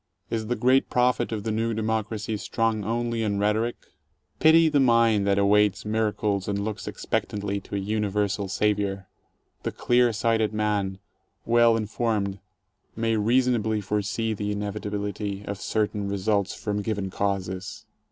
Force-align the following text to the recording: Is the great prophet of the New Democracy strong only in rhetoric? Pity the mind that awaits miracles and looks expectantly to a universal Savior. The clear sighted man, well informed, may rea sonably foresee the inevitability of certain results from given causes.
Is 0.31 0.47
the 0.47 0.55
great 0.55 0.89
prophet 0.89 1.31
of 1.31 1.43
the 1.43 1.51
New 1.51 1.75
Democracy 1.75 2.35
strong 2.37 2.83
only 2.83 3.21
in 3.21 3.37
rhetoric? 3.37 3.75
Pity 4.39 4.67
the 4.67 4.79
mind 4.79 5.27
that 5.27 5.37
awaits 5.37 5.85
miracles 5.85 6.47
and 6.47 6.57
looks 6.65 6.87
expectantly 6.87 7.59
to 7.59 7.75
a 7.75 7.77
universal 7.77 8.47
Savior. 8.47 9.05
The 9.61 9.71
clear 9.71 10.11
sighted 10.11 10.53
man, 10.53 10.97
well 11.45 11.77
informed, 11.77 12.39
may 12.95 13.15
rea 13.15 13.41
sonably 13.41 13.83
foresee 13.83 14.33
the 14.33 14.51
inevitability 14.51 15.45
of 15.45 15.61
certain 15.61 16.09
results 16.09 16.55
from 16.55 16.81
given 16.81 17.11
causes. 17.11 17.85